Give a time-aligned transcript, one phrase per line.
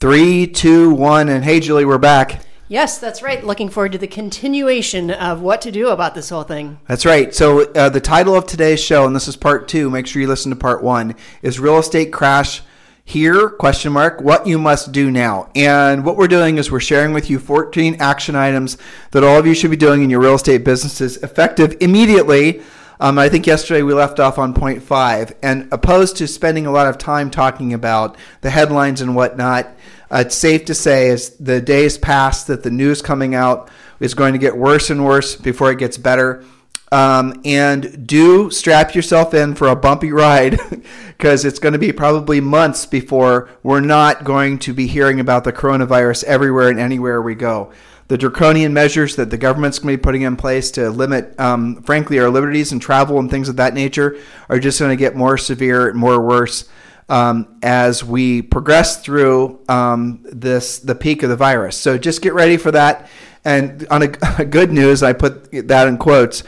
[0.00, 2.40] Three, two, one, and hey, Julie, we're back.
[2.68, 3.44] Yes, that's right.
[3.44, 6.80] Looking forward to the continuation of what to do about this whole thing.
[6.88, 7.34] That's right.
[7.34, 10.26] So, uh, the title of today's show, and this is part two, make sure you
[10.26, 12.62] listen to part one, is Real Estate Crash
[13.04, 13.50] Here?
[13.50, 14.22] Question mark.
[14.22, 15.50] What you must do now.
[15.54, 18.78] And what we're doing is we're sharing with you 14 action items
[19.10, 22.62] that all of you should be doing in your real estate businesses effective immediately.
[23.02, 26.70] Um, I think yesterday we left off on point five, and opposed to spending a
[26.70, 29.66] lot of time talking about the headlines and whatnot,
[30.10, 33.70] uh, it's safe to say as the days pass that the news coming out
[34.00, 36.44] is going to get worse and worse before it gets better.
[36.92, 40.58] Um, and do strap yourself in for a bumpy ride
[41.06, 45.44] because it's going to be probably months before we're not going to be hearing about
[45.44, 47.72] the coronavirus everywhere and anywhere we go.
[48.10, 51.80] The draconian measures that the government's going to be putting in place to limit, um,
[51.82, 55.14] frankly, our liberties and travel and things of that nature are just going to get
[55.14, 56.68] more severe and more worse
[57.08, 61.76] um, as we progress through um, this the peak of the virus.
[61.76, 63.08] So just get ready for that.
[63.44, 66.42] And on a, a, good news, I put that in quotes.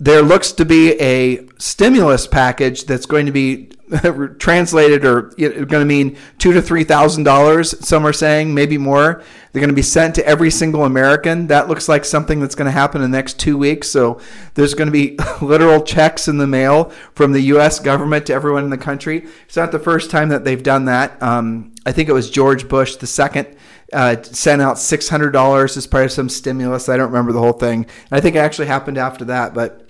[0.00, 3.70] There looks to be a stimulus package that's going to be
[4.38, 7.86] translated or going to mean two to three thousand dollars.
[7.86, 9.22] Some are saying maybe more.
[9.52, 11.46] They're going to be sent to every single American.
[11.46, 13.88] That looks like something that's going to happen in the next two weeks.
[13.88, 14.20] So
[14.54, 17.78] there's going to be literal checks in the mail from the U.S.
[17.78, 19.26] government to everyone in the country.
[19.46, 21.22] It's not the first time that they've done that.
[21.22, 23.56] Um, I think it was George Bush the second.
[23.92, 26.88] Uh, sent out $600 as part of some stimulus.
[26.88, 27.84] I don't remember the whole thing.
[27.84, 29.83] And I think it actually happened after that, but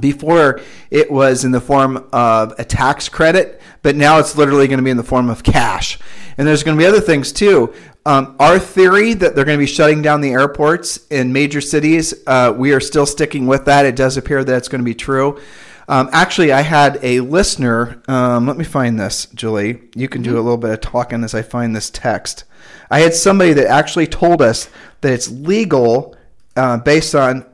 [0.00, 0.60] before
[0.90, 4.84] it was in the form of a tax credit, but now it's literally going to
[4.84, 5.98] be in the form of cash.
[6.36, 7.72] And there's going to be other things too.
[8.04, 12.14] Um, our theory that they're going to be shutting down the airports in major cities,
[12.26, 13.86] uh, we are still sticking with that.
[13.86, 15.40] It does appear that it's going to be true.
[15.88, 18.02] Um, actually, I had a listener.
[18.08, 19.80] Um, let me find this, Julie.
[19.94, 22.44] You can do a little bit of talking as I find this text.
[22.90, 24.68] I had somebody that actually told us
[25.00, 26.14] that it's legal
[26.56, 27.46] uh, based on.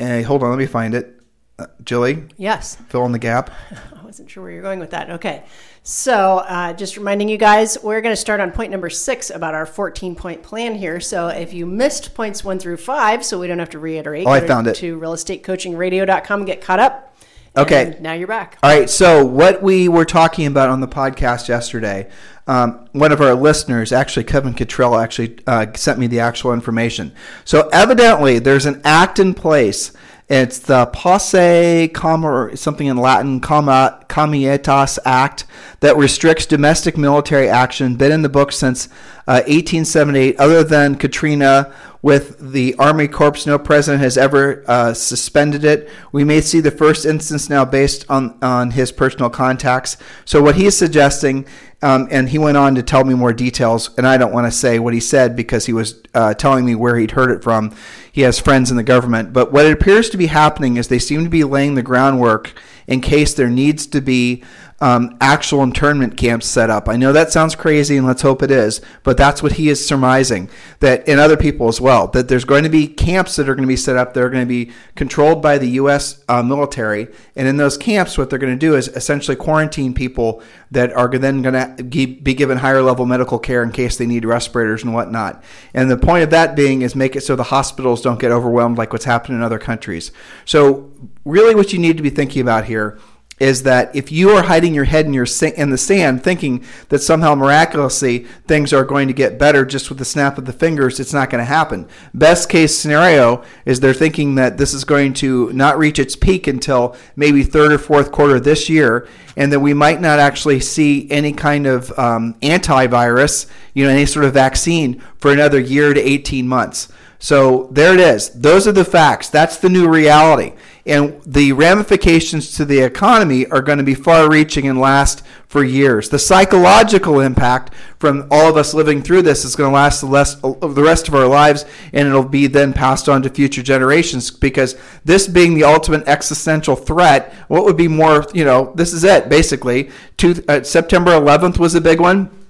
[0.00, 1.21] Uh, hold on, let me find it
[1.62, 2.24] uh, Julie?
[2.36, 2.76] Yes.
[2.88, 3.50] Fill in the gap.
[4.00, 5.10] I wasn't sure where you're going with that.
[5.10, 5.44] Okay.
[5.84, 9.54] So, uh, just reminding you guys, we're going to start on point number six about
[9.54, 11.00] our 14 point plan here.
[11.00, 14.30] So, if you missed points one through five, so we don't have to reiterate, oh,
[14.30, 14.76] I found it.
[14.76, 17.08] To realestatecoachingradio.com and get caught up.
[17.56, 17.98] Okay.
[18.00, 18.58] now you're back.
[18.62, 18.88] All right.
[18.88, 22.08] So, what we were talking about on the podcast yesterday,
[22.46, 27.12] um, one of our listeners, actually Kevin Cottrell, actually uh, sent me the actual information.
[27.44, 29.92] So, evidently, there's an act in place
[30.32, 35.44] it's the Posse Comma Comor, something in Latin, Comitatus Act
[35.80, 37.96] that restricts domestic military action.
[37.96, 38.86] Been in the book since
[39.28, 40.40] uh, 1878.
[40.40, 41.70] Other than Katrina,
[42.02, 45.88] with the Army Corps, no president has ever uh, suspended it.
[46.10, 49.96] We may see the first instance now based on, on his personal contacts.
[50.24, 51.46] So, what he is suggesting
[51.82, 54.52] um, and he went on to tell me more details, and I don't want to
[54.52, 57.74] say what he said because he was uh, telling me where he'd heard it from.
[58.10, 59.32] He has friends in the government.
[59.32, 62.52] But what it appears to be happening is they seem to be laying the groundwork
[62.86, 64.44] in case there needs to be
[64.82, 66.88] um, actual internment camps set up.
[66.88, 69.86] I know that sounds crazy, and let's hope it is, but that's what he is
[69.86, 70.50] surmising.
[70.80, 72.08] That and other people as well.
[72.08, 74.12] That there's going to be camps that are going to be set up.
[74.12, 76.24] They're going to be controlled by the U.S.
[76.28, 77.06] Uh, military,
[77.36, 81.08] and in those camps, what they're going to do is essentially quarantine people that are
[81.16, 84.92] then going to be given higher level medical care in case they need respirators and
[84.92, 85.44] whatnot.
[85.74, 88.78] And the point of that being is make it so the hospitals don't get overwhelmed
[88.78, 90.10] like what's happened in other countries.
[90.44, 90.90] So
[91.24, 92.98] really, what you need to be thinking about here
[93.42, 97.00] is that if you are hiding your head in your in the sand thinking that
[97.00, 101.00] somehow miraculously things are going to get better just with the snap of the fingers
[101.00, 101.88] it's not going to happen.
[102.14, 106.46] Best case scenario is they're thinking that this is going to not reach its peak
[106.46, 111.10] until maybe third or fourth quarter this year and that we might not actually see
[111.10, 116.00] any kind of um, antivirus you know any sort of vaccine for another year to
[116.00, 116.92] 18 months.
[117.18, 118.30] So there it is.
[118.30, 119.28] Those are the facts.
[119.28, 120.52] That's the new reality
[120.84, 125.62] and the ramifications to the economy are going to be far reaching and last for
[125.62, 126.08] years.
[126.08, 130.06] The psychological impact from all of us living through this is going to last the,
[130.06, 134.30] less, the rest of our lives, and it'll be then passed on to future generations
[134.30, 139.04] because this being the ultimate existential threat, what would be more, you know, this is
[139.04, 139.90] it basically.
[140.16, 142.41] Two, uh, September 11th was a big one.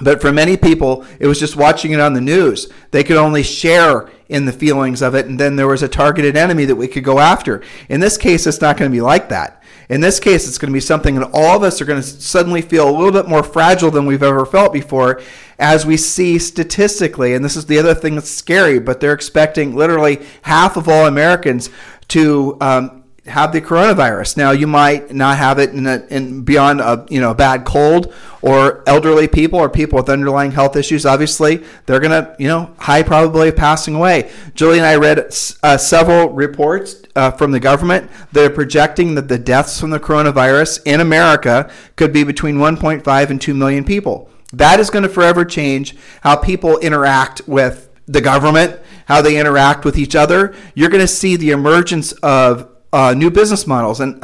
[0.00, 2.68] But for many people, it was just watching it on the news.
[2.90, 6.36] They could only share in the feelings of it, and then there was a targeted
[6.36, 7.62] enemy that we could go after.
[7.88, 9.62] In this case, it's not going to be like that.
[9.88, 12.06] In this case, it's going to be something that all of us are going to
[12.06, 15.20] suddenly feel a little bit more fragile than we've ever felt before
[15.58, 19.74] as we see statistically, and this is the other thing that's scary, but they're expecting
[19.74, 21.70] literally half of all Americans
[22.06, 22.99] to um,
[23.30, 24.36] have the coronavirus.
[24.36, 28.12] Now, you might not have it in, a, in beyond a you know bad cold,
[28.42, 31.04] or elderly people or people with underlying health issues.
[31.06, 34.30] Obviously, they're to you know high probability of passing away.
[34.54, 35.32] Julie and I read
[35.62, 40.00] uh, several reports uh, from the government that are projecting that the deaths from the
[40.00, 44.30] coronavirus in America could be between 1.5 and 2 million people.
[44.52, 49.84] That is going to forever change how people interact with the government, how they interact
[49.84, 50.54] with each other.
[50.74, 54.00] You're going to see the emergence of uh, new business models.
[54.00, 54.18] And,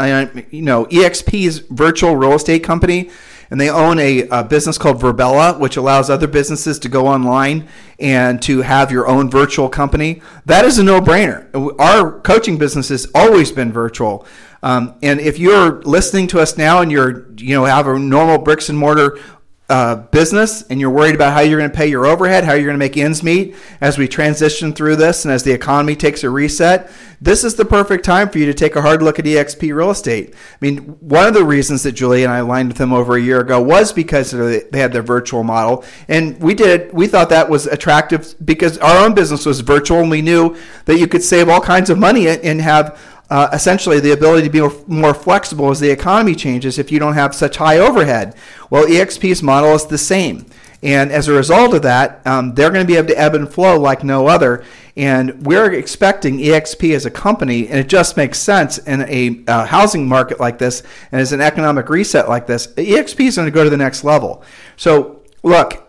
[0.50, 3.10] you know, EXP's virtual real estate company,
[3.50, 7.68] and they own a, a, business called VirBELA, which allows other businesses to go online
[8.00, 10.20] and to have your own virtual company.
[10.46, 11.78] That is a no-brainer.
[11.78, 14.26] Our coaching business has always been virtual.
[14.62, 18.38] Um, and if you're listening to us now and you're, you know, have a normal
[18.38, 19.20] bricks and mortar
[19.68, 22.66] uh, business and you're worried about how you're going to pay your overhead, how you're
[22.66, 26.22] going to make ends meet as we transition through this and as the economy takes
[26.22, 26.88] a reset,
[27.20, 29.90] this is the perfect time for you to take a hard look at EXP real
[29.90, 30.34] estate.
[30.34, 33.20] I mean, one of the reasons that Julie and I aligned with them over a
[33.20, 36.92] year ago was because they had their virtual model, and we did.
[36.92, 40.98] We thought that was attractive because our own business was virtual, and we knew that
[40.98, 43.00] you could save all kinds of money and have
[43.30, 47.14] uh, essentially the ability to be more flexible as the economy changes if you don't
[47.14, 48.34] have such high overhead.
[48.70, 50.46] Well, EXP's model is the same.
[50.82, 53.52] And as a result of that, um, they're going to be able to ebb and
[53.52, 54.62] flow like no other.
[54.96, 59.66] And we're expecting EXP as a company, and it just makes sense in a uh,
[59.66, 62.68] housing market like this and as an economic reset like this.
[62.68, 64.42] EXP is going to go to the next level.
[64.76, 65.85] So, look,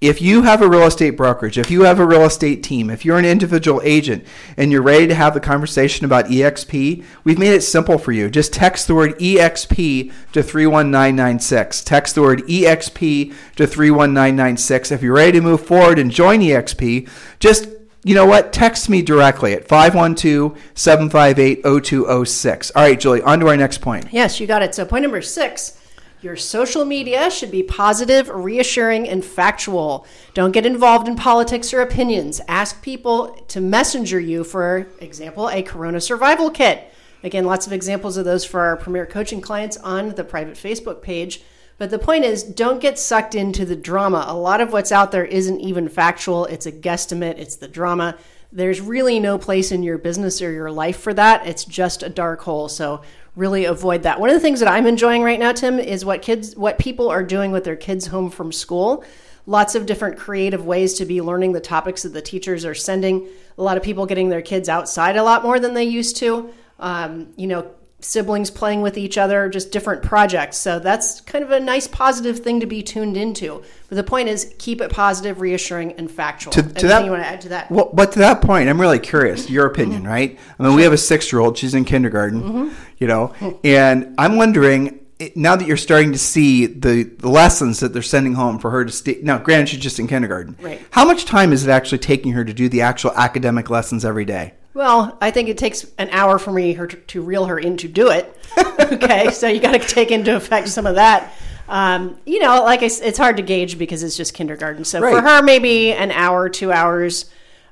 [0.00, 3.04] if you have a real estate brokerage, if you have a real estate team, if
[3.04, 4.24] you're an individual agent
[4.56, 8.30] and you're ready to have the conversation about EXP, we've made it simple for you.
[8.30, 11.82] Just text the word EXP to 31996.
[11.82, 14.92] Text the word EXP to 31996.
[14.92, 17.08] If you're ready to move forward and join EXP,
[17.40, 17.68] just
[18.04, 18.52] you know what?
[18.52, 22.70] Text me directly at 512 758 0206.
[22.70, 24.06] All right, Julie, on to our next point.
[24.12, 24.76] Yes, you got it.
[24.76, 25.76] So, point number six
[26.20, 30.06] your social media should be positive, reassuring, and factual.
[30.34, 32.40] Don't get involved in politics or opinions.
[32.48, 36.92] Ask people to messenger you, for example, a corona survival kit.
[37.22, 41.02] Again, lots of examples of those for our premier coaching clients on the private Facebook
[41.02, 41.42] page.
[41.76, 44.24] But the point is, don't get sucked into the drama.
[44.26, 48.16] A lot of what's out there isn't even factual, it's a guesstimate, it's the drama.
[48.50, 51.46] There's really no place in your business or your life for that.
[51.46, 52.68] It's just a dark hole.
[52.68, 53.02] So
[53.36, 54.20] really avoid that.
[54.20, 57.08] One of the things that I'm enjoying right now, Tim, is what kids, what people
[57.08, 59.04] are doing with their kids home from school.
[59.46, 63.26] Lots of different creative ways to be learning the topics that the teachers are sending.
[63.56, 66.50] A lot of people getting their kids outside a lot more than they used to.
[66.78, 67.70] Um, you know,
[68.00, 70.56] siblings playing with each other, just different projects.
[70.56, 73.62] So that's kind of a nice positive thing to be tuned into.
[73.88, 76.52] But the point is, keep it positive, reassuring, and factual.
[76.52, 77.70] To, to that, you want to add to that?
[77.70, 79.50] Well, but to that point, I'm really curious.
[79.50, 80.10] Your opinion, mm-hmm.
[80.10, 80.38] right?
[80.58, 81.58] I mean, we have a six year old.
[81.58, 82.42] She's in kindergarten.
[82.42, 82.74] Mm-hmm.
[82.98, 84.98] You know, and I'm wondering
[85.34, 88.84] now that you're starting to see the, the lessons that they're sending home for her
[88.84, 91.98] to stay now granted she's just in kindergarten right how much time is it actually
[91.98, 95.84] taking her to do the actual academic lessons every day well, I think it takes
[95.98, 98.32] an hour for me her to, to reel her in to do it.
[98.80, 101.32] okay, so you got to take into effect some of that.
[101.68, 104.84] Um, you know, like I, it's hard to gauge because it's just kindergarten.
[104.84, 105.12] So right.
[105.12, 107.28] for her, maybe an hour, two hours.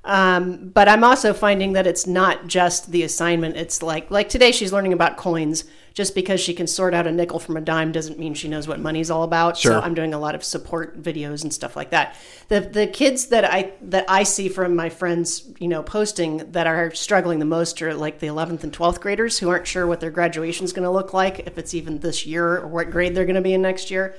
[0.06, 3.56] Um, but I'm also finding that it's not just the assignment.
[3.56, 7.10] It's like like today she's learning about coins just because she can sort out a
[7.10, 9.56] nickel from a dime doesn't mean she knows what money's all about.
[9.56, 9.72] Sure.
[9.72, 12.14] So I'm doing a lot of support videos and stuff like that.
[12.46, 16.68] The the kids that I that I see from my friends, you know, posting that
[16.68, 19.98] are struggling the most are like the 11th and 12th graders who aren't sure what
[19.98, 23.16] their graduation is going to look like, if it's even this year or what grade
[23.16, 24.14] they're going to be in next year.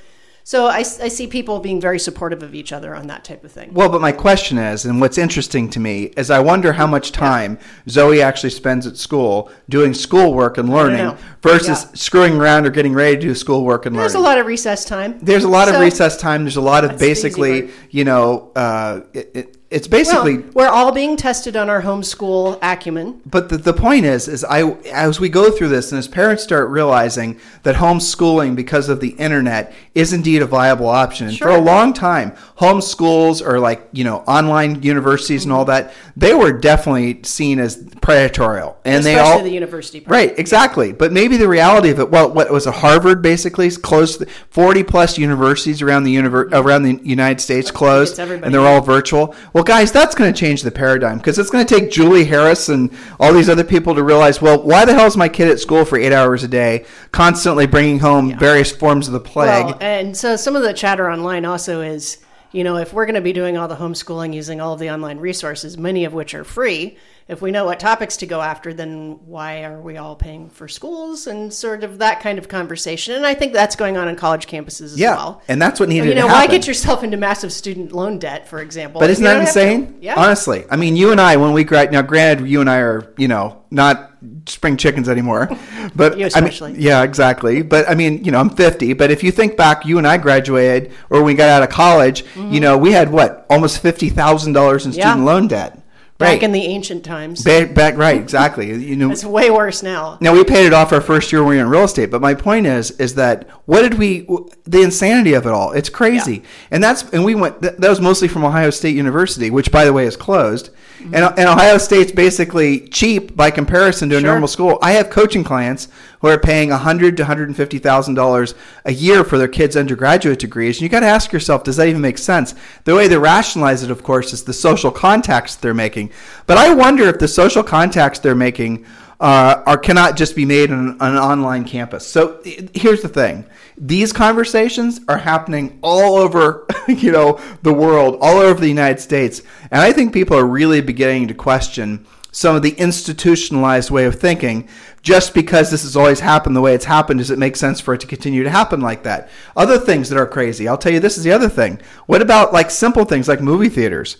[0.48, 3.52] So I, I see people being very supportive of each other on that type of
[3.52, 3.74] thing.
[3.74, 7.12] Well, but my question is, and what's interesting to me is I wonder how much
[7.12, 7.68] time yeah.
[7.90, 11.92] Zoe actually spends at school doing schoolwork and learning versus yeah.
[11.96, 14.24] screwing around or getting ready to do schoolwork and There's learning.
[14.24, 15.20] There's a lot of recess time.
[15.22, 16.46] There's a lot so, of recess time.
[16.46, 20.92] There's a lot of basically, you know, uh, it, it, it's basically Well, we're all
[20.92, 23.22] being tested on our homeschool acumen.
[23.26, 26.42] But the, the point is, is I as we go through this and as parents
[26.44, 31.28] start realizing that homeschooling because of the internet is indeed a viable option.
[31.28, 35.88] And for a long time, homeschools or like you know online universities and all Mm-hmm.
[35.88, 40.12] that, they were definitely seen as predatorial, and they all the university part.
[40.12, 40.94] Right, exactly.
[40.94, 45.18] But maybe the reality of it, well, what was a Harvard basically closed forty plus
[45.18, 49.36] universities around the univer- around the United States closed, and they're all virtual.
[49.58, 52.70] Well, guys, that's going to change the paradigm because it's going to take Julie Harris
[52.70, 55.60] and all these other people to realize, well, why the hell is my kid at
[55.60, 59.66] school for eight hours a day, constantly bringing home various forms of the plague?
[59.66, 62.20] Well, and so some of the chatter online also is,
[62.52, 64.92] you know, if we're going to be doing all the homeschooling using all of the
[64.92, 66.96] online resources, many of which are free,
[67.28, 70.68] if we know what topics to go after, then why are we all paying for
[70.68, 73.16] schools and sort of that kind of conversation?
[73.16, 75.42] And I think that's going on in college campuses as yeah, well.
[75.50, 78.48] and that's what needed you know, to why get yourself into massive student loan debt,
[78.48, 79.02] for example?
[79.02, 79.48] But isn't that don't to.
[79.50, 79.98] insane?
[80.02, 80.16] Yeah.
[80.18, 83.14] Honestly, I mean, you and I, when we grad now, granted, you and I are,
[83.18, 84.12] you know, not
[84.48, 85.50] spring chickens anymore,
[85.96, 86.76] but You I mean, especially.
[86.80, 87.62] yeah, exactly.
[87.62, 88.94] But I mean, you know, I'm 50.
[88.94, 92.24] But if you think back, you and I graduated, or we got out of college,
[92.38, 95.00] you know, we had what almost fifty thousand dollars in Mm-hmm.
[95.00, 95.06] Yeah.
[95.12, 95.84] student loan debt.
[96.18, 96.44] Back Right.
[96.44, 97.44] in the ancient times.
[97.44, 98.74] back, back, right, exactly.
[98.74, 100.18] You know, It's way worse now.
[100.20, 102.22] now we paid it off our first year when we were in real estate, but
[102.22, 104.26] my point is, is that what did we?
[104.66, 105.74] The insanity of it all.
[105.74, 107.62] It's crazy, and that's and we went.
[107.62, 111.14] That was mostly from Ohio State University, which by the way is closed, mm-hmm.
[111.14, 114.30] and, and Ohio State's basically cheap by comparison to a Sure.
[114.32, 114.80] normal school.
[114.82, 115.88] I have coaching clients
[116.20, 118.56] who are paying a hundred to hundred and fifty thousand dollars
[118.86, 121.88] a year for their kids' undergraduate degrees, and you got to ask yourself, does that
[121.88, 122.56] even make sense?
[122.86, 126.12] The way they rationalize it, of course, is the social contacts they're making.
[126.46, 128.86] But I wonder if the social contacts they're making
[129.20, 132.06] uh, are cannot just be made on an online campus.
[132.08, 133.46] So here's the thing:
[133.78, 139.42] these conversations are happening all over, you know, the world, all over the United States,
[139.72, 144.20] and I think people are really beginning to question some of the institutionalized way of
[144.20, 144.68] thinking.
[145.02, 147.94] Just because this has always happened the way it's happened, does it make sense for
[147.94, 149.30] it to continue to happen like that?
[149.56, 150.68] Other things that are crazy.
[150.68, 151.80] I'll tell you, this is the other thing.
[152.06, 154.18] What about like simple things like movie theaters?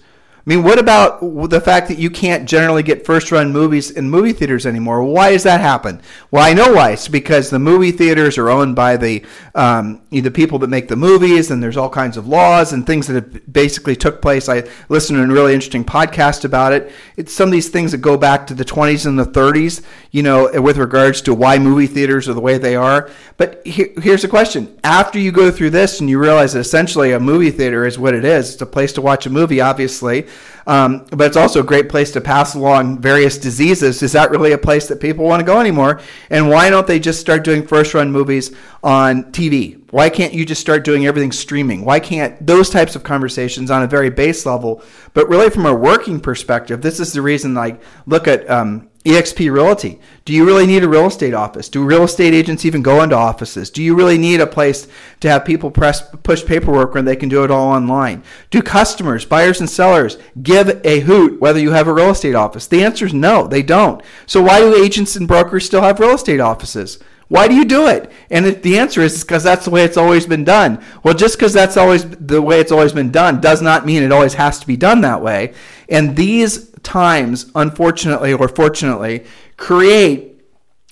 [0.48, 4.10] I mean, what about the fact that you can't generally get first run movies in
[4.10, 5.04] movie theaters anymore?
[5.04, 6.02] Why does that happen?
[6.32, 6.92] Well, I know why.
[6.92, 9.26] It's because the movie theaters are owned by the
[9.56, 13.08] um, the people that make the movies, and there's all kinds of laws and things
[13.08, 14.48] that have basically took place.
[14.48, 16.94] I listened to a really interesting podcast about it.
[17.18, 20.24] It's some of these things that go back to the 20s and the 30s, you
[20.24, 23.10] know, with regards to why movie theaters are the way they are.
[23.36, 27.12] But here, here's the question: After you go through this and you realize that essentially
[27.12, 30.26] a movie theater is what it is, it's a place to watch a movie, obviously.
[30.68, 34.04] Um, but it's also a great place to pass along various diseases.
[34.04, 36.02] Is that really a place that people want to go anymore?
[36.30, 38.52] And why don't they just start doing first run movies
[38.84, 39.82] on TV?
[39.98, 41.84] Why can't you just start doing everything streaming?
[41.84, 44.84] Why can't those types of conversations on a very base level?
[45.16, 47.56] But really, from a working perspective, this is the reason.
[47.56, 50.00] Like, look at um, EXP Realty.
[50.24, 51.68] Do you really need a real estate office?
[51.68, 53.72] Do real estate agents even go into offices?
[53.72, 54.88] Do you really need a place
[55.22, 58.22] to have people press push paperwork when they can do it all online?
[58.52, 62.68] Do customers, buyers and sellers give a hoot whether you have a real estate office?
[62.68, 64.04] The answer is no, they don't.
[64.28, 67.00] So why do agents and brokers still have real estate offices?
[67.30, 68.12] Why do you do it?
[68.30, 70.84] And if the answer is because that's the way it's always been done.
[71.04, 74.12] Well, just because that's always the way it's always been done does not mean it
[74.12, 75.54] always has to be done that way.
[75.90, 79.26] And these times, unfortunately or fortunately,
[79.58, 80.42] create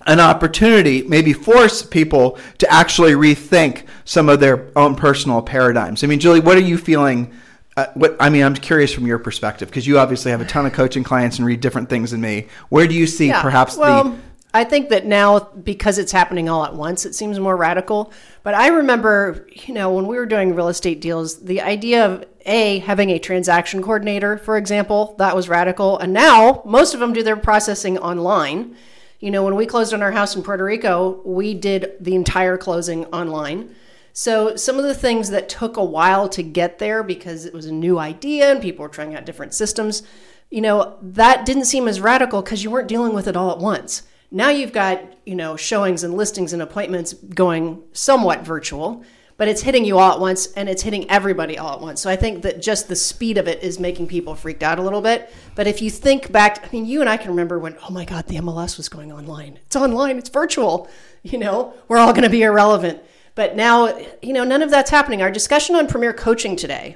[0.05, 6.03] an opportunity, maybe force people to actually rethink some of their own personal paradigms.
[6.03, 7.33] I mean, Julie, what are you feeling?
[7.77, 10.65] Uh, what I mean, I'm curious from your perspective because you obviously have a ton
[10.65, 12.47] of coaching clients and read different things than me.
[12.69, 14.17] Where do you see perhaps well, the
[14.55, 18.13] I think that now because it's happening all at once, it seems more radical.
[18.41, 22.23] But I remember, you know, when we were doing real estate deals, the idea of
[22.45, 25.99] a having a transaction coordinator, for example, that was radical.
[25.99, 28.77] And now most of them do their processing online.
[29.19, 32.57] You know, when we closed on our house in Puerto Rico, we did the entire
[32.57, 33.75] closing online.
[34.13, 37.65] So some of the things that took a while to get there because it was
[37.65, 40.01] a new idea and people were trying out different systems,
[40.49, 43.57] you know, that didn't seem as radical because you weren't dealing with it all at
[43.57, 44.03] once.
[44.31, 49.03] Now you've got, you know, showings and listings and appointments going somewhat virtual,
[49.37, 52.01] but it's hitting you all at once and it's hitting everybody all at once.
[52.01, 54.81] So I think that just the speed of it is making people freaked out a
[54.81, 55.31] little bit.
[55.55, 58.05] But if you think back, I mean, you and I can remember when, oh my
[58.05, 59.59] God, the MLS was going online.
[59.65, 60.89] It's online, it's virtual.
[61.23, 63.01] You know, we're all going to be irrelevant.
[63.35, 65.21] But now, you know, none of that's happening.
[65.21, 66.95] Our discussion on Premier Coaching today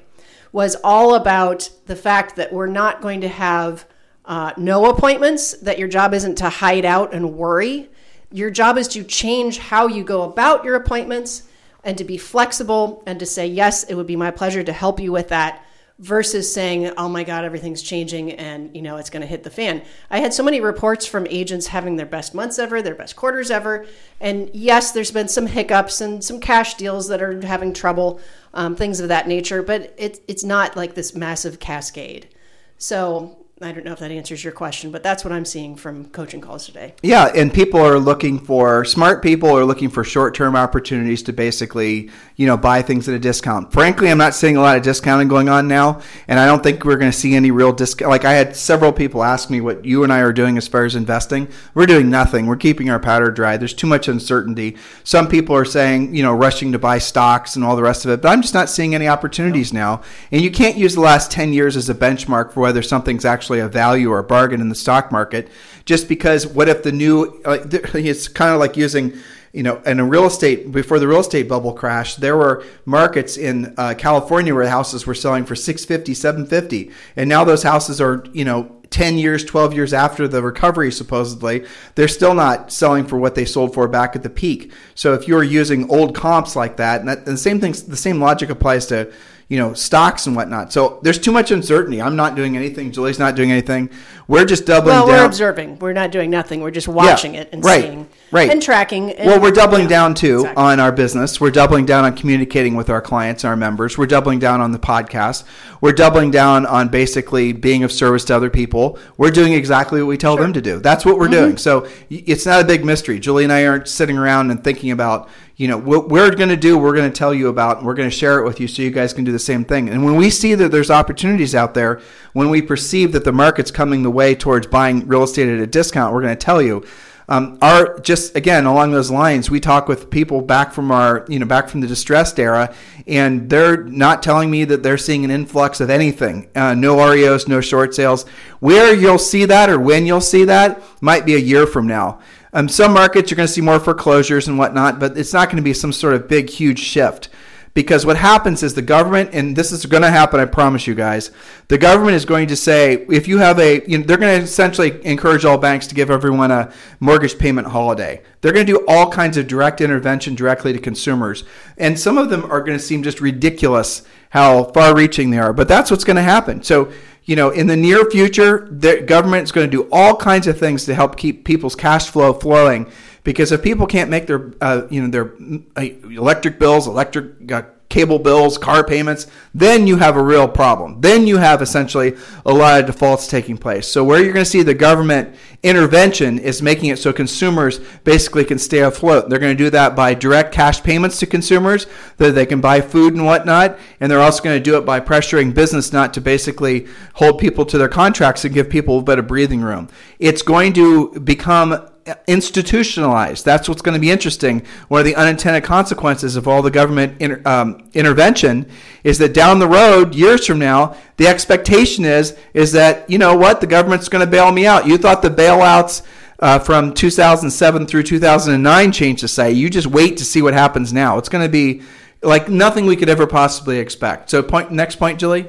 [0.52, 3.86] was all about the fact that we're not going to have
[4.30, 7.90] uh, no appointments, that your job isn't to hide out and worry.
[8.32, 11.44] Your job is to change how you go about your appointments
[11.84, 15.00] and to be flexible and to say, yes, it would be my pleasure to help
[15.00, 15.66] you with that.
[16.00, 19.50] versus saying, "Oh my God, everything's changing and you know it's going to hit the
[19.50, 23.18] fan." I had so many reports from agents having their best months ever, their best
[23.18, 23.86] quarters ever,
[24.22, 28.22] and yes, there's been some hiccups and some cash deals that are having trouble,
[28.54, 29.62] um, things of that nature.
[29.62, 32.30] But it, it's not like this massive cascade.
[32.78, 36.06] So I don't know if that answers your question, but that's what I'm seeing from
[36.06, 36.94] coaching calls today.
[37.04, 42.10] Yeah, and people are looking for smart people are looking for short-term opportunities to basically,
[42.38, 43.74] you know, buy things at a discount.
[43.74, 46.00] Frankly, I'm not seeing a lot of discounting going on now,
[46.30, 48.10] and I don't think we're going to see any real discount.
[48.10, 50.86] Like I had several people ask me what you and I are doing as far
[50.86, 51.50] as investing.
[51.74, 52.46] We're doing nothing.
[52.46, 53.58] We're keeping our powder dry.
[53.58, 54.78] There's too much uncertainty.
[55.04, 58.12] Some people are saying, you know, rushing to buy stocks and all the rest of
[58.12, 60.02] it, but I'm just not seeing any opportunities now.
[60.32, 63.49] And you can't use the last 10 years as a benchmark for whether something's actually
[63.58, 65.50] a value or a bargain in the stock market
[65.86, 69.18] just because what if the new like it's kind of like using
[69.54, 73.38] you know in a real estate before the real estate bubble crash there were markets
[73.38, 78.24] in uh, california where houses were selling for 650 750 and now those houses are
[78.32, 81.66] you know 10 years 12 years after the recovery supposedly
[81.96, 84.72] they're still not selling for what they sold for back at the peak.
[84.96, 87.98] So if you're using old comps like that and, that, and the same things, the
[87.98, 89.12] same logic applies to
[89.50, 90.72] you know, stocks and whatnot.
[90.72, 92.02] So there's too much uncertainty.
[92.02, 92.92] I'm not doing anything.
[92.92, 93.90] Julie's not doing anything.
[94.28, 95.18] We're just doubling well, down.
[95.18, 95.80] we're observing.
[95.80, 96.62] We're not doing nothing.
[96.62, 98.50] We're just watching Yeah, it and right, seeing right.
[98.50, 99.12] and tracking.
[99.12, 100.64] And, well, we're doubling yeah, down too exactly.
[100.64, 101.40] on our business.
[101.40, 103.98] We're doubling down on communicating with our clients, our members.
[103.98, 105.46] We're doubling down on the podcast.
[105.82, 109.00] We're doubling down on basically being of service to other people.
[109.18, 110.80] We're doing exactly what we tell them to do.
[110.80, 111.34] That's what we're Mm-hmm.
[111.34, 111.58] doing.
[111.58, 113.20] So it's not a big mystery.
[113.20, 116.58] Julie and I aren't sitting around and thinking about, you know, what we're going to
[116.58, 118.68] do, we're going to tell you about, and we're going to share it with you
[118.68, 119.90] so you guys can do the same thing.
[119.90, 122.02] And when we see that there's opportunities out there,
[122.34, 125.68] when we perceive that the market's coming the way towards buying real estate at a
[125.68, 126.84] discount, we're going to tell you.
[127.30, 131.38] Um, our just again along those lines, we talk with people back from our you
[131.38, 132.74] know back from the distressed era,
[133.06, 136.50] and they're not telling me that they're seeing an influx of anything.
[136.56, 138.28] Uh, no REOs, no short sales.
[138.60, 142.20] Where you'll see that or when you'll see that might be a year from now.
[142.52, 145.58] Um, some markets you're going to see more foreclosures and whatnot, but it's not going
[145.58, 147.30] to be some sort of big huge shift
[147.74, 150.96] because what happens is the government and this is going to happen i promise you
[150.96, 151.32] guys
[151.70, 154.44] the government is going to say if you have a you know, they're going to
[154.44, 158.22] essentially encourage all banks to give everyone a mortgage payment holiday.
[158.42, 161.44] They're going to do all kinds of direct intervention directly to consumers.
[161.78, 165.54] And some of them are going to seem just ridiculous how far reaching they are
[165.54, 166.64] but that's what's going to happen.
[166.64, 166.92] So
[167.26, 170.58] you know, in the near future, the government is going to do all kinds of
[170.58, 172.92] things to help keep people's cash flow flowing.
[173.24, 175.34] Because if people can't make their, uh, you know, their
[175.76, 181.02] uh, electric bills, electric uh, cable bills, car payments, then you have a real problem.
[181.02, 183.88] Then you have essentially a lot of defaults taking place.
[183.88, 188.46] So where you're going to see the government intervention is making it so consumers basically
[188.46, 189.30] can stay afloat.
[189.30, 192.80] They're going to do that by direct cash payments to consumers that they can buy
[192.80, 196.22] food and whatnot, and they're also going to do it by pressuring business not to
[196.22, 199.90] basically hold people to their contracts and give people a bit of breathing room.
[200.20, 201.89] It's going to become
[202.28, 203.46] institutionalized.
[203.46, 204.66] That's what's going to be interesting.
[204.88, 208.70] One of the unintended consequences of all the government um, intervention
[209.04, 213.36] is that down the road, years from now, the expectation is is that you know
[213.36, 214.88] what the government's going to bail me out.
[214.88, 216.04] You thought the bailouts.
[216.42, 219.58] Uh, from 2007 through 2009 changed society.
[219.58, 221.18] You just wait to see what happens now.
[221.18, 221.82] It's going to be
[222.22, 224.30] like nothing we could ever possibly expect.
[224.30, 225.48] So, point next point, Julie.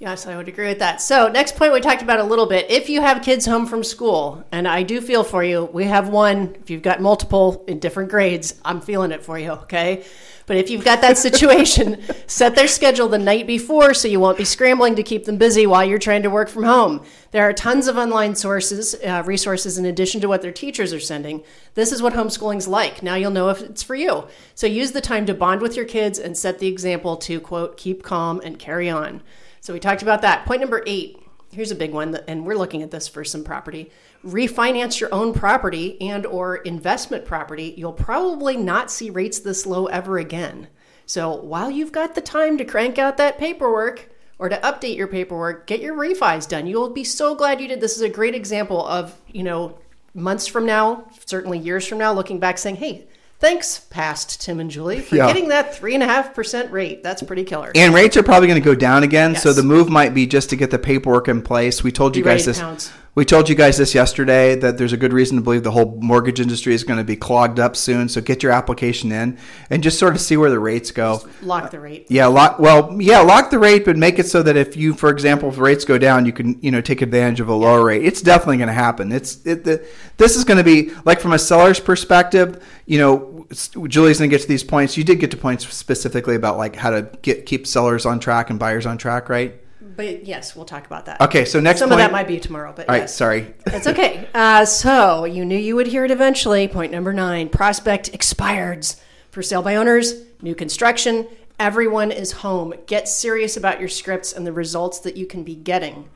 [0.00, 1.00] Yes, I would agree with that.
[1.00, 2.70] So, next point we talked about a little bit.
[2.70, 6.08] If you have kids home from school, and I do feel for you, we have
[6.08, 6.54] one.
[6.60, 10.04] If you've got multiple in different grades, I'm feeling it for you, okay?
[10.46, 14.38] But if you've got that situation, set their schedule the night before so you won't
[14.38, 17.04] be scrambling to keep them busy while you're trying to work from home.
[17.32, 21.00] There are tons of online sources, uh, resources in addition to what their teachers are
[21.00, 21.42] sending.
[21.74, 23.02] This is what homeschooling's like.
[23.02, 24.28] Now you'll know if it's for you.
[24.54, 27.76] So use the time to bond with your kids and set the example to quote,
[27.76, 29.22] keep calm and carry on.
[29.60, 30.46] So we talked about that.
[30.46, 31.18] Point number eight.
[31.50, 33.90] Here's a big one, and we're looking at this for some property.
[34.24, 37.74] Refinance your own property and or investment property.
[37.76, 40.68] You'll probably not see rates this low ever again.
[41.06, 45.06] So while you've got the time to crank out that paperwork or to update your
[45.06, 46.66] paperwork, get your refis done.
[46.66, 47.80] You'll be so glad you did.
[47.80, 49.78] This is a great example of, you know,
[50.14, 53.06] months from now, certainly years from now, looking back saying, hey,
[53.38, 55.26] thanks, past Tim and Julie, for Yeah.
[55.26, 57.02] getting that three and a half percent rate.
[57.02, 57.72] That's pretty killer.
[57.74, 59.36] And rates are probably going to go down again.
[59.36, 61.82] So the move might be just to get the paperwork in place.
[61.82, 62.90] We told you Be guys this.
[63.18, 65.98] We told you guys this yesterday that there's a good reason to believe the whole
[66.00, 68.08] mortgage industry is going to be clogged up soon.
[68.08, 69.38] So get your application in
[69.70, 71.28] and just sort of see where the rates go.
[71.42, 72.06] Lock the rate.
[72.08, 72.60] Yeah, lock.
[72.60, 75.56] Well, yeah, lock the rate, but make it so that if you, for example, if
[75.56, 78.04] the rates go down, you can, you know, take advantage of a lower rate.
[78.04, 79.10] It's definitely going to happen.
[79.10, 79.64] It's it.
[79.64, 79.84] The,
[80.16, 82.64] this is going to be like from a seller's perspective.
[82.86, 83.46] You know,
[83.88, 84.96] Julie's going to get to these points.
[84.96, 88.48] You did get to points specifically about like how to get keep sellers on track
[88.48, 89.60] and buyers on track, right?
[89.98, 91.20] But yes, we'll talk about that.
[91.20, 92.00] Okay, so next Some point.
[92.00, 93.16] of that might be tomorrow, but All right, yes.
[93.16, 93.52] sorry.
[93.64, 94.28] That's okay.
[94.32, 96.68] Uh, so you knew you would hear it eventually.
[96.68, 99.00] Point number nine: prospect expireds
[99.32, 101.26] for sale by owners, new construction.
[101.58, 102.74] Everyone is home.
[102.86, 106.08] Get serious about your scripts and the results that you can be getting.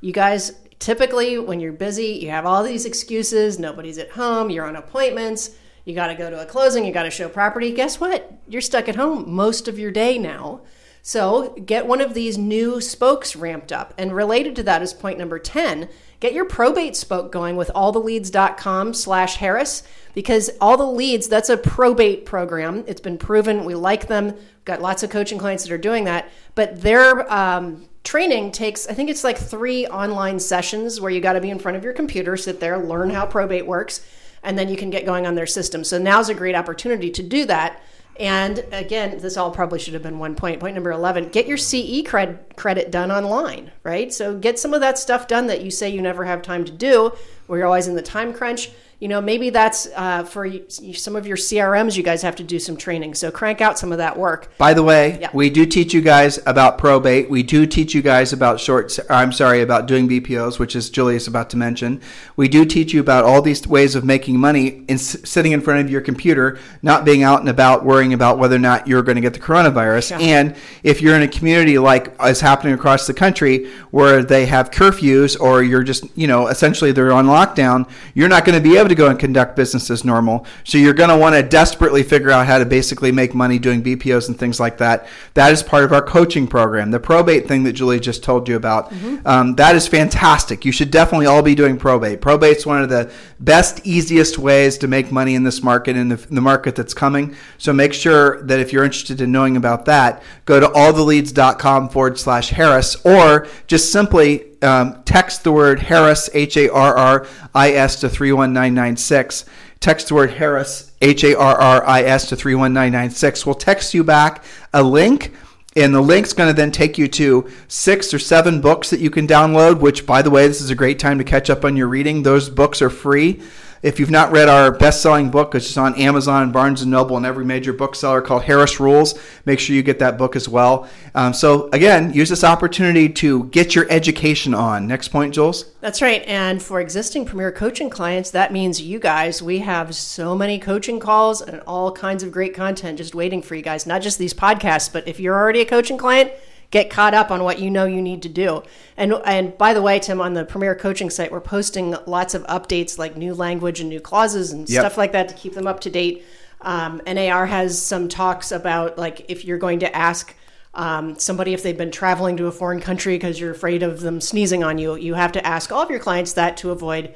[0.00, 3.56] You guys typically, when you're busy, you have all these excuses.
[3.56, 4.50] Nobody's at home.
[4.50, 5.54] You're on appointments.
[5.84, 6.84] You got to go to a closing.
[6.84, 7.70] You got to show property.
[7.70, 8.36] Guess what?
[8.48, 10.62] You're stuck at home most of your day now.
[11.02, 13.94] So get one of these new spokes ramped up.
[13.96, 15.88] And related to that is point number 10.
[16.20, 19.84] Get your probate spoke going with alltheleads.com slash Harris
[20.14, 22.84] because all the leads, that's a probate program.
[22.88, 23.64] It's been proven.
[23.64, 24.26] We like them.
[24.26, 26.28] We've got lots of coaching clients that are doing that.
[26.56, 31.34] But their um, training takes, I think it's like three online sessions where you got
[31.34, 34.04] to be in front of your computer, sit there, learn how probate works,
[34.42, 35.84] and then you can get going on their system.
[35.84, 37.80] So now's a great opportunity to do that.
[38.18, 40.60] And again, this all probably should have been one point.
[40.60, 44.12] Point number 11 get your CE cred- credit done online, right?
[44.12, 46.72] So get some of that stuff done that you say you never have time to
[46.72, 47.12] do,
[47.46, 48.70] where you're always in the time crunch.
[49.00, 52.42] You know, maybe that's uh, for you, some of your CRMs, you guys have to
[52.42, 53.14] do some training.
[53.14, 54.50] So crank out some of that work.
[54.58, 55.30] By the way, Yeah.
[55.32, 57.30] we do teach you guys about probate.
[57.30, 58.98] We do teach you guys about short.
[59.08, 62.00] I'm sorry about doing BPOs, which is Julie's about to mention.
[62.34, 65.60] We do teach you about all these ways of making money in s- sitting in
[65.60, 69.02] front of your computer, not being out and about worrying about whether or not you're
[69.02, 70.10] going to get the coronavirus.
[70.10, 70.26] Yeah.
[70.38, 74.72] And if you're in a community like is happening across the country where they have
[74.72, 78.76] curfews or you're just you know essentially they're on lockdown, you're not going to be
[78.76, 80.46] able to go and conduct business as normal.
[80.64, 83.82] So you're going to want to desperately figure out how to basically make money doing
[83.82, 85.06] BPOs and things like that.
[85.34, 86.90] That is part of our coaching program.
[86.90, 88.92] The probate thing that Julie just told you about,
[89.24, 90.64] um, that is fantastic.
[90.64, 92.20] You should definitely all be doing probate.
[92.20, 96.16] Probate's one of the best, easiest ways to make money in this market in the,
[96.16, 97.34] the market that's coming.
[97.58, 102.18] So make sure that if you're interested in knowing about that, go to alltheleads.com forward
[102.18, 107.72] slash Harris or just simply um, text the word Harris, H A R R I
[107.72, 109.44] S, to 31996.
[109.80, 113.46] Text the word Harris, H A R R I S, to 31996.
[113.46, 115.32] We'll text you back a link.
[115.76, 119.10] And the link's going to then take you to six or seven books that you
[119.10, 121.76] can download, which, by the way, this is a great time to catch up on
[121.76, 122.22] your reading.
[122.22, 123.40] Those books are free.
[123.80, 127.24] If you've not read our best-selling book, which is on Amazon, Barnes & Noble, and
[127.24, 130.88] every major bookseller called Harris Rules, make sure you get that book as well.
[131.14, 134.88] Um, so, again, use this opportunity to get your education on.
[134.88, 135.72] Next point, Jules?
[135.80, 136.24] That's right.
[136.26, 140.98] And for existing Premier Coaching clients, that means you guys, we have so many coaching
[140.98, 143.86] calls and all kinds of great content just waiting for you guys.
[143.86, 146.32] Not just these podcasts, but if you're already a coaching client,
[146.70, 148.62] get caught up on what you know you need to do.
[148.96, 152.44] And and by the way, Tim, on the Premier Coaching site, we're posting lots of
[152.44, 154.80] updates like new language and new clauses and Yep.
[154.82, 156.24] stuff like that to keep them up to date.
[156.60, 160.34] Um, NAR has some talks about like if you're going to ask
[160.74, 164.20] um, somebody if they've been traveling to a foreign country because you're afraid of them
[164.20, 167.14] sneezing on you, you have to ask all of your clients that to avoid,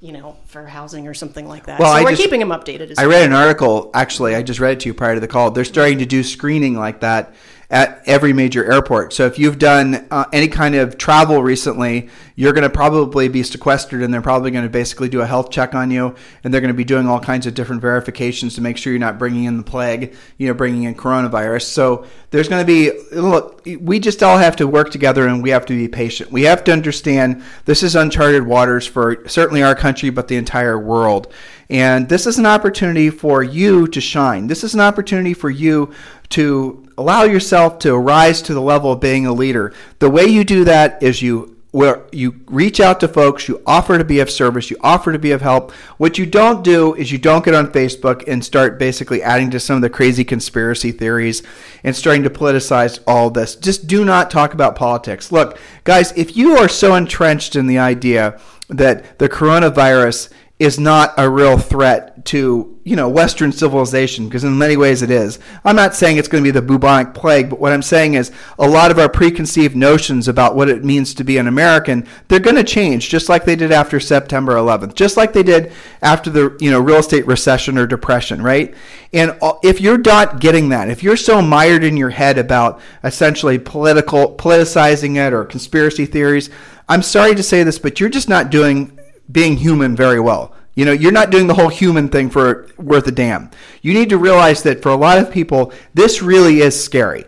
[0.00, 1.78] you know, for housing or something like that.
[1.80, 2.90] Well, so I we're just- keeping them updated.
[2.90, 3.06] As well.
[3.06, 5.50] I read an article, actually, I just read it to you prior to the call.
[5.50, 7.34] They're starting to do screening like that
[7.72, 9.14] at every major airport.
[9.14, 13.42] So if you've done uh, any kind of travel recently, you're going to probably be
[13.42, 16.60] sequestered and they're probably going to basically do a health check on you and they're
[16.60, 19.44] going to be doing all kinds of different verifications to make sure you're not bringing
[19.44, 21.62] in the plague, you know, bringing in coronavirus.
[21.62, 25.48] So there's going to be, look, we just all have to work together and we
[25.50, 26.30] have to be patient.
[26.30, 30.78] We have to understand this is uncharted waters for certainly our country, but the entire
[30.78, 31.32] world.
[31.70, 34.46] And this is an opportunity for you to shine.
[34.46, 35.94] This is an opportunity for you
[36.32, 39.72] to allow yourself to rise to the level of being a leader.
[39.98, 43.96] The way you do that is you where you reach out to folks, you offer
[43.96, 45.70] to be of service, you offer to be of help.
[45.96, 49.60] What you don't do is you don't get on Facebook and start basically adding to
[49.60, 51.42] some of the crazy conspiracy theories
[51.82, 53.56] and starting to politicize all this.
[53.56, 55.32] Just do not talk about politics.
[55.32, 61.14] Look, guys, if you are so entrenched in the idea that the coronavirus is not
[61.16, 65.38] a real threat to you know Western civilization because in many ways it is.
[65.64, 68.32] I'm not saying it's going to be the bubonic plague, but what I'm saying is
[68.58, 72.40] a lot of our preconceived notions about what it means to be an American they're
[72.40, 76.30] going to change, just like they did after September 11th, just like they did after
[76.30, 78.74] the you know real estate recession or depression, right?
[79.12, 83.58] And if you're not getting that, if you're so mired in your head about essentially
[83.58, 86.50] political politicizing it or conspiracy theories,
[86.88, 88.98] I'm sorry to say this, but you're just not doing
[89.30, 90.54] being human very well.
[90.74, 93.50] You know, you're not doing the whole human thing for worth a damn.
[93.82, 97.24] You need to realize that for a lot of people, this really is scary.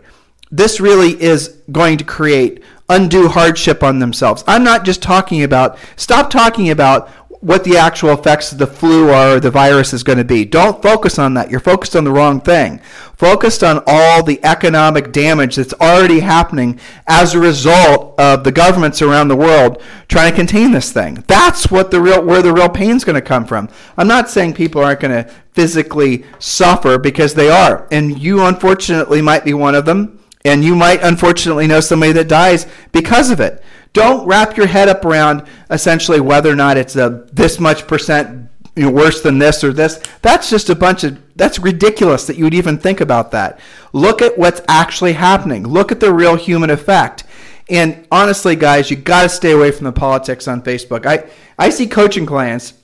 [0.50, 4.44] This really is going to create undue hardship on themselves.
[4.46, 7.08] I'm not just talking about, stop talking about
[7.44, 10.46] what the actual effects of the flu are or the virus is going to be.
[10.46, 11.50] Don't focus on that.
[11.50, 12.80] You're focused on the wrong thing.
[13.18, 19.02] Focused on all the economic damage that's already happening as a result of the governments
[19.02, 21.22] around the world trying to contain this thing.
[21.26, 23.68] That's what the real where the real pain's going to come from.
[23.98, 27.86] I'm not saying people aren't going to physically suffer because they are.
[27.92, 30.18] And you unfortunately might be one of them.
[30.46, 33.62] And you might unfortunately know somebody that dies because of it.
[33.94, 38.50] Don't wrap your head up around essentially whether or not it's a this much percent
[38.76, 40.02] you know, worse than this or this.
[40.20, 43.58] That's just a bunch of that's ridiculous that you would even think about that.
[43.92, 45.66] Look at what's actually happening.
[45.66, 47.24] Look at the real human effect.
[47.70, 51.06] And honestly, guys, you got to stay away from the politics on Facebook.
[51.06, 52.74] I I see coaching clients,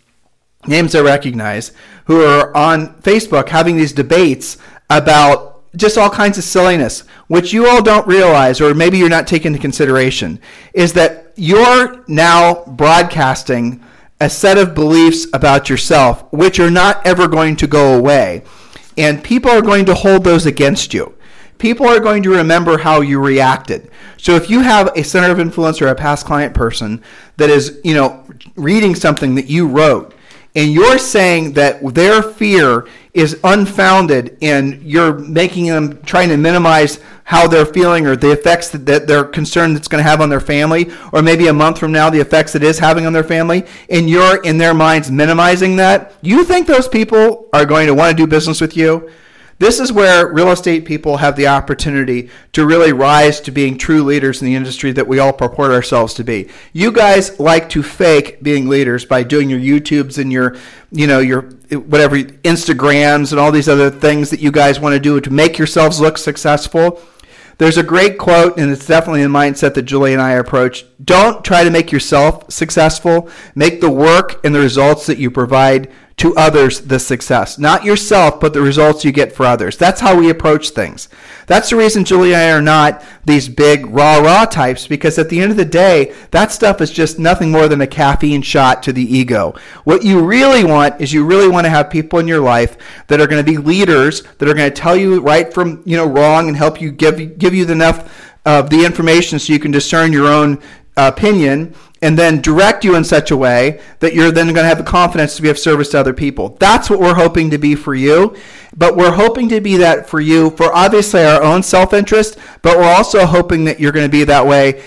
[0.67, 1.73] names I recognize,
[2.05, 7.67] who are on Facebook having these debates about just all kinds of silliness, which you
[7.67, 10.41] all don't realize, or maybe you're not taking into consideration,
[10.75, 13.83] is that you're now broadcasting
[14.21, 18.43] a set of beliefs about yourself, which are not ever going to go away.
[18.99, 21.15] And people are going to hold those against you.
[21.59, 23.91] People are going to remember how you reacted.
[24.17, 27.03] So if you have a center of influence or a past client person
[27.37, 30.15] that is, you know, reading something that you wrote,
[30.55, 37.01] and you're saying that their fear is unfounded and you're making them trying to minimize
[37.25, 40.29] how they're feeling or the effects that, that they're concerned it's going to have on
[40.29, 40.91] their family?
[41.13, 43.65] Or maybe a month from now the effects it is having on their family?
[43.89, 46.15] And you're in their minds minimizing that?
[46.23, 49.11] You think those people are going to want to do business with you
[49.61, 54.03] this is where real estate people have the opportunity to really rise to being true
[54.03, 56.49] leaders in the industry that we all purport ourselves to be.
[56.73, 60.57] You guys like to fake being leaders by doing your YouTubes and your,
[60.91, 61.43] you know, your
[61.73, 65.59] whatever Instagrams and all these other things that you guys want to do to make
[65.59, 66.99] yourselves look successful.
[67.59, 70.87] There's a great quote, and it's definitely the mindset that Julie and I approach.
[71.05, 73.29] Don't try to make yourself successful.
[73.55, 77.59] Make the work and the results that you provide to others the success.
[77.59, 79.79] Not yourself, but the results you get for others.
[79.79, 81.09] That's how we approach things.
[81.47, 85.31] That's the reason Julie and I are not these big rah rah types, because at
[85.31, 88.83] the end of the day, that stuff is just nothing more than a caffeine shot
[88.83, 89.55] to the ego.
[89.85, 93.19] What you really want is you really want to have people in your life that
[93.19, 96.07] are going to be leaders, that are going to tell you right from you know
[96.07, 100.13] wrong and help you give give you enough of the information so you can discern
[100.13, 100.59] your own
[100.99, 104.69] uh, opinion and then direct you in such a way that you're then going to
[104.69, 106.57] have the confidence to be of service to other people.
[106.59, 108.37] That's what we're hoping to be for you.
[108.77, 112.79] But we're hoping to be that for you for obviously our own self interest, but
[112.79, 114.83] we're also hoping that you're going to be that way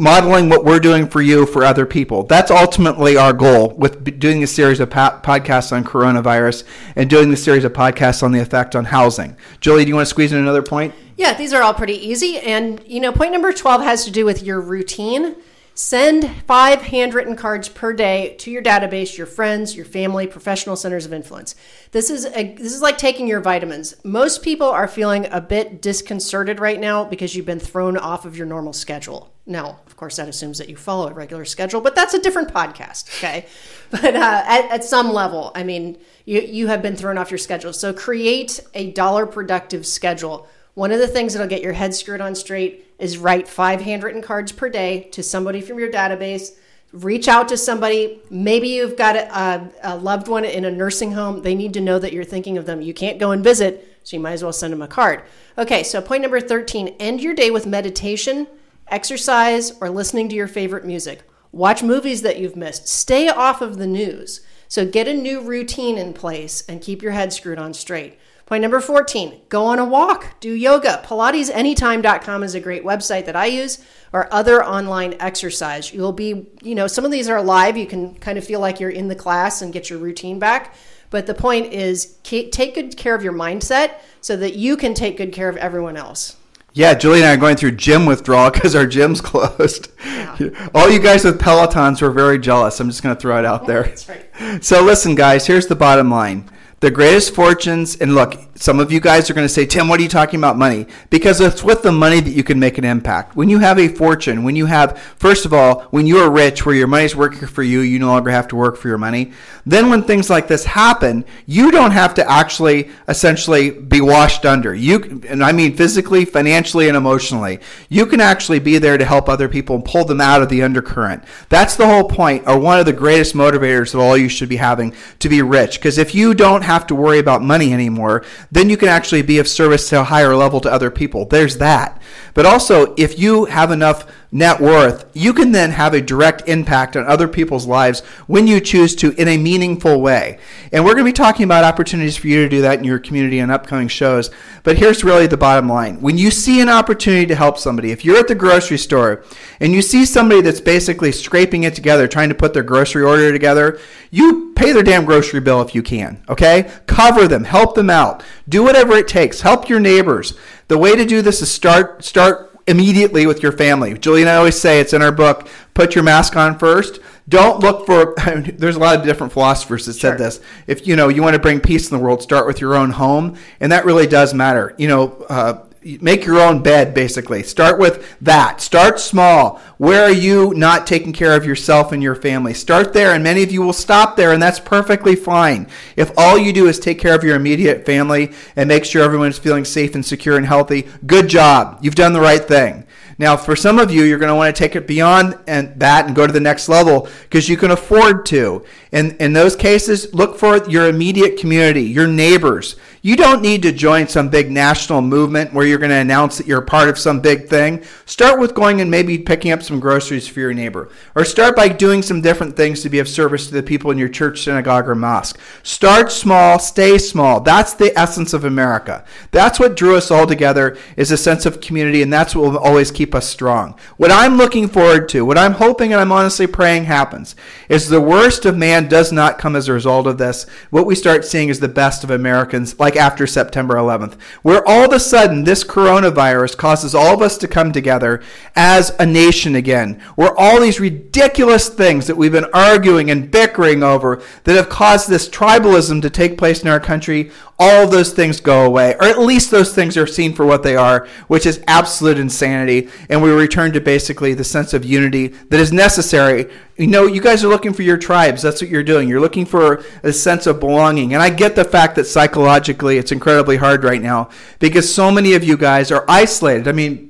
[0.00, 2.22] modeling what we're doing for you for other people.
[2.22, 6.64] That's ultimately our goal with doing a series of podcasts on coronavirus
[6.96, 9.36] and doing the series of podcasts on the effect on housing.
[9.60, 10.94] Julie, do you want to squeeze in another point?
[11.18, 12.38] Yeah, these are all pretty easy.
[12.38, 15.36] And, you know, point number 12 has to do with your routine.
[15.82, 21.06] Send five handwritten cards per day to your database, your friends, your family, professional centers
[21.06, 21.54] of influence.
[21.92, 23.96] This is a, this is like taking your vitamins.
[24.04, 28.36] Most people are feeling a bit disconcerted right now because you've been thrown off of
[28.36, 29.32] your normal schedule.
[29.46, 32.52] Now, of course, that assumes that you follow a regular schedule, but that's a different
[32.52, 33.08] podcast.
[33.16, 33.46] Okay,
[33.90, 37.38] but uh, at, at some level, I mean, you you have been thrown off your
[37.38, 37.72] schedule.
[37.72, 40.46] So create a dollar productive schedule.
[40.74, 44.22] One of the things that'll get your head screwed on straight is write five handwritten
[44.22, 46.56] cards per day to somebody from your database.
[46.92, 48.20] Reach out to somebody.
[48.30, 51.42] Maybe you've got a, a, loved one in a nursing home.
[51.42, 52.82] They need to know that you're thinking of them.
[52.82, 55.22] You can't go and visit, so you might as well send them a card.
[55.56, 58.48] Okay, so point number 13 end your day with meditation,
[58.88, 61.22] exercise, or listening to your favorite music.
[61.52, 62.88] Watch movies that you've missed.
[62.88, 64.40] Stay off of the news.
[64.68, 68.18] So get a new routine in place and keep your head screwed on straight.
[68.50, 71.00] Point number 14, go on a walk, do yoga.
[71.06, 73.78] PilatesAnytime.com is a great website that I use,
[74.12, 75.94] or other online exercise.
[75.94, 77.76] You'll be, you know, some of these are live.
[77.76, 80.74] You can kind of feel like you're in the class and get your routine back.
[81.10, 85.18] But the point is, take good care of your mindset so that you can take
[85.18, 86.36] good care of everyone else.
[86.72, 89.92] Yeah, Julie and I are going through gym withdrawal because our gym's closed.
[90.04, 90.70] Yeah.
[90.74, 92.80] All you guys with Pelotons were very jealous.
[92.80, 93.84] I'm just going to throw it out there.
[93.84, 94.64] That's right.
[94.64, 99.00] So, listen, guys, here's the bottom line the greatest fortunes, and look, some of you
[99.00, 100.86] guys are going to say, Tim, what are you talking about money?
[101.10, 103.36] Because it's with the money that you can make an impact.
[103.36, 106.64] When you have a fortune, when you have, first of all, when you are rich,
[106.64, 109.32] where your money's working for you, you no longer have to work for your money.
[109.66, 114.74] Then when things like this happen, you don't have to actually essentially be washed under.
[114.74, 117.60] You, and I mean physically, financially, and emotionally.
[117.90, 120.62] You can actually be there to help other people and pull them out of the
[120.62, 121.24] undercurrent.
[121.50, 124.56] That's the whole point, or one of the greatest motivators of all you should be
[124.56, 125.78] having to be rich.
[125.78, 129.38] Because if you don't have to worry about money anymore, then you can actually be
[129.38, 131.26] of service to a higher level to other people.
[131.26, 132.00] There's that.
[132.34, 136.96] But also, if you have enough net worth, you can then have a direct impact
[136.96, 140.38] on other people's lives when you choose to in a meaningful way.
[140.72, 143.00] And we're going to be talking about opportunities for you to do that in your
[143.00, 144.30] community on upcoming shows.
[144.62, 146.00] But here's really the bottom line.
[146.00, 149.24] When you see an opportunity to help somebody, if you're at the grocery store
[149.58, 153.32] and you see somebody that's basically scraping it together, trying to put their grocery order
[153.32, 156.70] together, you pay their damn grocery bill if you can, okay?
[156.86, 158.22] Cover them, help them out.
[158.48, 159.40] Do whatever it takes.
[159.40, 160.34] Help your neighbors.
[160.68, 163.96] The way to do this is start start immediately with your family.
[163.98, 167.00] Julie and I always say it's in our book, put your mask on first.
[167.28, 168.14] Don't look for
[168.56, 170.12] there's a lot of different philosophers that sure.
[170.12, 170.40] said this.
[170.66, 172.90] If you know you want to bring peace in the world, start with your own
[172.90, 174.74] home, and that really does matter.
[174.78, 175.64] You know, uh,
[176.00, 177.42] make your own bed basically.
[177.42, 178.60] Start with that.
[178.60, 179.60] Start small.
[179.78, 182.54] Where are you not taking care of yourself and your family?
[182.54, 185.66] Start there and many of you will stop there and that's perfectly fine.
[185.96, 189.28] If all you do is take care of your immediate family and make sure everyone
[189.28, 191.78] is feeling safe and secure and healthy good job.
[191.82, 192.86] You've done the right thing.
[193.20, 196.06] Now, for some of you, you're going to want to take it beyond and that
[196.06, 198.64] and go to the next level because you can afford to.
[198.92, 202.76] And in those cases, look for your immediate community, your neighbors.
[203.02, 206.46] You don't need to join some big national movement where you're going to announce that
[206.46, 207.82] you're part of some big thing.
[208.04, 210.90] Start with going and maybe picking up some groceries for your neighbor.
[211.14, 213.96] Or start by doing some different things to be of service to the people in
[213.96, 215.38] your church, synagogue, or mosque.
[215.62, 217.40] Start small, stay small.
[217.40, 219.02] That's the essence of America.
[219.30, 222.58] That's what drew us all together is a sense of community, and that's what will
[222.58, 223.78] always keep us strong.
[223.96, 227.34] What I'm looking forward to, what I'm hoping and I'm honestly praying happens,
[227.70, 230.44] is the worst of man does not come as a result of this.
[230.68, 234.84] What we start seeing is the best of Americans, like after September 11th, where all
[234.84, 238.22] of a sudden this coronavirus causes all of us to come together
[238.56, 243.82] as a nation again, where all these ridiculous things that we've been arguing and bickering
[243.82, 248.14] over that have caused this tribalism to take place in our country all of those
[248.14, 251.44] things go away, or at least those things are seen for what they are, which
[251.44, 252.88] is absolute insanity.
[253.10, 256.50] And we return to basically the sense of unity that is necessary.
[256.78, 258.40] You know, you guys are looking for your tribes.
[258.40, 259.08] That's what you're doing.
[259.08, 261.12] You're looking for a sense of belonging.
[261.12, 265.34] And I get the fact that psychologically it's incredibly hard right now because so many
[265.34, 266.66] of you guys are isolated.
[266.66, 267.09] I mean,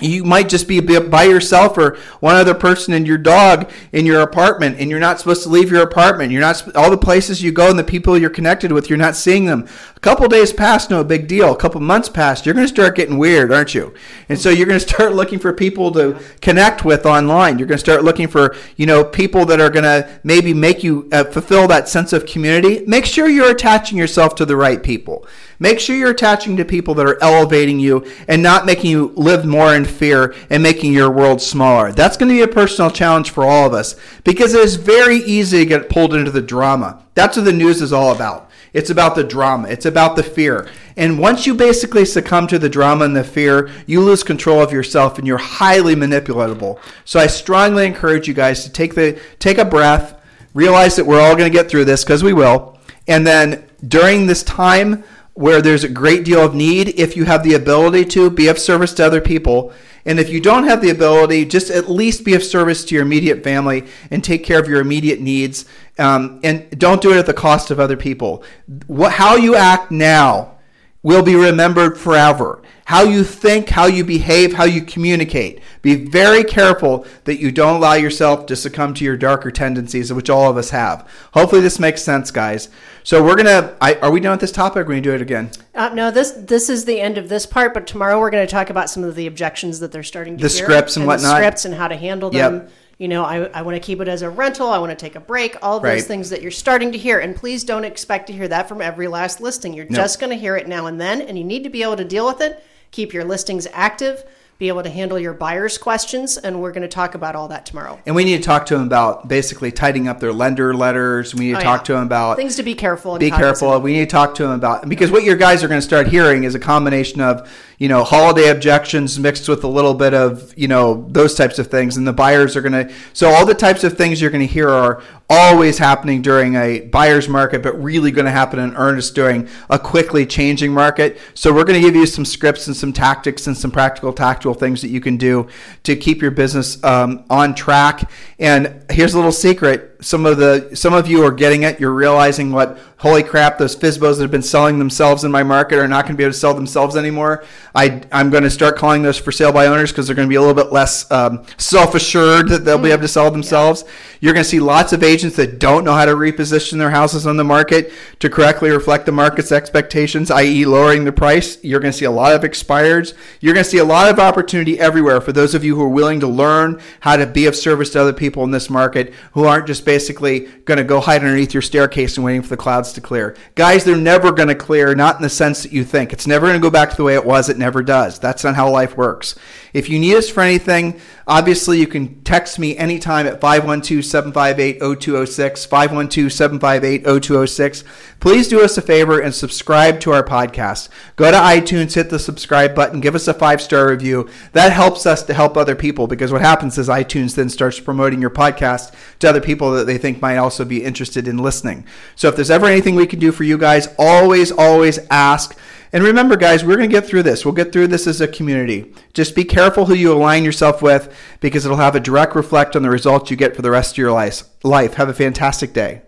[0.00, 4.20] you might just be by yourself or one other person and your dog in your
[4.20, 6.32] apartment and you're not supposed to leave your apartment.
[6.32, 9.16] You're not all the places you go and the people you're connected with you're not
[9.16, 9.68] seeing them.
[9.96, 11.52] A couple days past no big deal.
[11.52, 13.94] A couple months past you're going to start getting weird aren't you?
[14.28, 17.58] And so you're going to start looking for people to connect with online.
[17.58, 20.82] You're going to start looking for you know people that are going to maybe make
[20.82, 22.84] you uh, fulfill that sense of community.
[22.86, 25.26] Make sure you're attaching yourself to the right people
[25.62, 29.44] Make sure you're attaching to people that are elevating you and not making you live
[29.44, 31.92] more in fear and making your world smaller.
[31.92, 33.94] That's going to be a personal challenge for all of us
[34.24, 37.04] because it is very easy to get pulled into the drama.
[37.14, 38.50] That's what the news is all about.
[38.72, 39.68] It's about the drama.
[39.68, 40.66] It's about the fear.
[40.96, 44.72] And once you basically succumb to the drama and the fear, you lose control of
[44.72, 46.78] yourself and you're highly manipulatable.
[47.04, 50.18] So I strongly encourage you guys to take the take a breath,
[50.54, 52.78] realize that we're all going to get through this because we will.
[53.06, 55.04] And then during this time
[55.40, 58.58] where there's a great deal of need, if you have the ability to, be of
[58.58, 59.72] service to other people.
[60.04, 63.04] And if you don't have the ability, just at least be of service to your
[63.04, 65.64] immediate family and take care of your immediate needs.
[65.98, 68.44] Um, and don't do it at the cost of other people.
[68.86, 70.58] What, how you act now
[71.02, 72.62] will be remembered forever.
[72.86, 75.60] How you think, how you behave, how you communicate.
[75.80, 80.28] Be very careful that you don't allow yourself to succumb to your darker tendencies, which
[80.28, 81.08] all of us have.
[81.32, 82.68] Hopefully, this makes sense, guys.
[83.04, 83.76] So we're gonna.
[83.80, 84.78] I, are we done with this topic?
[84.78, 85.50] Or are we gonna do it again?
[85.72, 87.74] Uh, no, this this is the end of this part.
[87.74, 90.42] But tomorrow we're going to talk about some of the objections that they're starting to
[90.42, 92.54] the hear scripts and, and whatnot, scripts and how to handle them.
[92.54, 94.68] Yep you know, I, I want to keep it as a rental.
[94.68, 95.56] I want to take a break.
[95.62, 97.18] All those things that you're starting to hear.
[97.18, 99.72] And please don't expect to hear that from every last listing.
[99.72, 99.96] You're nope.
[99.96, 102.04] just going to hear it now and then, and you need to be able to
[102.04, 102.62] deal with it.
[102.90, 104.22] Keep your listings active
[104.60, 107.64] be able to handle your buyers' questions, and we're going to talk about all that
[107.64, 107.98] tomorrow.
[108.04, 111.34] And we need to talk to them about basically tidying up their lender letters.
[111.34, 111.84] We need to oh, talk yeah.
[111.84, 113.16] to them about things to be careful.
[113.16, 113.80] be careful.
[113.80, 116.08] We need to talk to them about because what your guys are going to start
[116.08, 120.52] hearing is a combination of you know holiday objections mixed with a little bit of
[120.58, 122.94] you know those types of things, and the buyers are going to.
[123.14, 126.80] So all the types of things you're going to hear are always happening during a
[126.80, 131.18] buyer's market, but really going to happen in earnest during a quickly changing market.
[131.34, 134.54] So we're going to give you some scripts and some tactics and some practical tactical
[134.54, 135.48] things that you can do
[135.84, 138.10] to keep your business um, on track.
[138.40, 141.80] And here's a little secret some of the some of you are getting it.
[141.80, 145.78] You're realizing what holy crap those FSBOs that have been selling themselves in my market
[145.78, 147.44] are not going to be able to sell themselves anymore.
[147.74, 150.30] I I'm going to start calling those for sale by owners because they're going to
[150.30, 153.84] be a little bit less um, self assured that they'll be able to sell themselves.
[154.20, 157.26] You're going to see lots of agents that don't know how to reposition their houses
[157.26, 161.62] on the market to correctly reflect the market's expectations, i.e., lowering the price.
[161.64, 163.14] You're going to see a lot of expireds.
[163.40, 165.88] You're going to see a lot of opportunity everywhere for those of you who are
[165.88, 169.44] willing to learn how to be of service to other people in this market who
[169.44, 172.92] aren't just basically going to go hide underneath your staircase and waiting for the clouds
[172.92, 173.36] to clear.
[173.56, 176.12] Guys, they're never going to clear, not in the sense that you think.
[176.12, 177.48] It's never going to go back to the way it was.
[177.48, 178.20] It never does.
[178.20, 179.34] That's not how life works.
[179.72, 184.78] If you need us for anything, obviously you can text me anytime at 512 758
[184.78, 185.66] 0206.
[185.66, 187.84] 512 758 0206.
[188.20, 190.88] Please do us a favor and subscribe to our podcast.
[191.16, 194.28] Go to iTunes, hit the subscribe button, give us a five star review.
[194.52, 198.20] That helps us to help other people because what happens is iTunes then starts promoting
[198.20, 201.84] your podcast to other people that they think might also be interested in listening.
[202.14, 205.58] So if there's ever anything we can do for you guys, always, always ask.
[205.92, 207.44] And remember, guys, we're going to get through this.
[207.44, 208.94] We'll get through this as a community.
[209.12, 212.82] Just be careful who you align yourself with because it'll have a direct reflect on
[212.82, 214.94] the results you get for the rest of your life.
[214.94, 216.02] Have a fantastic day.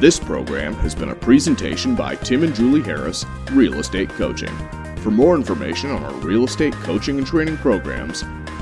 [0.00, 4.56] This program has been a presentation by Tim and Julie Harris, Real Estate Coaching.
[4.98, 8.22] For more information on our real estate coaching and training programs,